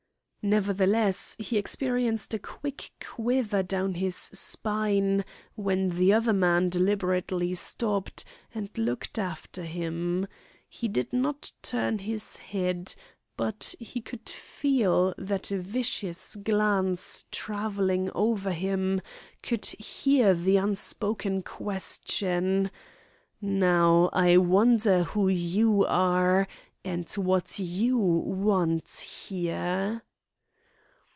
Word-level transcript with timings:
Nevertheless, 0.43 1.35
he 1.37 1.55
experienced 1.59 2.33
a 2.33 2.39
quick 2.39 2.89
quiver 2.99 3.61
down 3.61 3.93
his 3.93 4.15
spine 4.15 5.23
when 5.53 5.89
the 5.89 6.11
other 6.13 6.33
man 6.33 6.67
deliberately 6.67 7.53
stopped 7.53 8.25
and 8.51 8.75
looked 8.75 9.19
after 9.19 9.63
him. 9.65 10.25
He 10.67 10.87
did 10.87 11.13
not 11.13 11.51
turn 11.61 11.99
his 11.99 12.37
head, 12.37 12.95
but 13.37 13.75
he 13.79 14.01
could 14.01 14.27
"feel" 14.27 15.13
that 15.19 15.45
vicious 15.49 16.35
glance 16.35 17.23
travelling 17.29 18.09
over 18.15 18.51
him, 18.51 18.99
could 19.43 19.67
hear 19.67 20.33
the 20.33 20.57
unspoken 20.57 21.43
question: 21.43 22.71
"Now, 23.41 24.09
I 24.11 24.37
wonder 24.37 25.03
who 25.03 25.27
you 25.27 25.85
are, 25.85 26.47
and 26.83 27.07
what 27.11 27.59
you 27.59 27.99
want 27.99 28.89
here?" 28.89 30.01